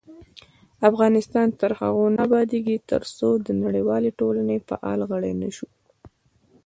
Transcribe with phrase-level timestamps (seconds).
[0.89, 5.67] افغانستان تر هغو نه ابادیږي، ترڅو د نړیوالې ټولنې فعال غړي نشو.